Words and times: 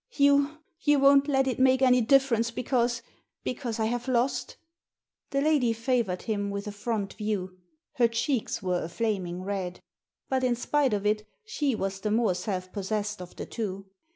"You— 0.13 0.57
you 0.81 0.97
won't 0.97 1.27
let 1.27 1.45
it 1.45 1.59
make 1.59 1.83
any 1.83 2.01
difference 2.01 2.49
be 2.49 2.63
cause— 2.63 3.03
because 3.43 3.79
I 3.79 3.85
have 3.85 4.07
lost" 4.07 4.57
The 5.29 5.41
lady 5.41 5.73
favoured 5.73 6.23
him 6.23 6.49
with 6.49 6.65
a 6.65 6.71
front 6.71 7.13
view. 7.13 7.59
Her 7.97 8.07
cheeks 8.07 8.63
were 8.63 8.83
a 8.83 8.89
flaming 8.89 9.43
red; 9.43 9.79
but, 10.27 10.43
in 10.43 10.55
spite 10.55 10.95
of 10.95 11.05
it, 11.05 11.27
she 11.45 11.75
was 11.75 11.99
the 11.99 12.09
more 12.09 12.33
self 12.33 12.73
possessed 12.73 13.21
of 13.21 13.35
the 13.35 13.45
two. 13.45 13.91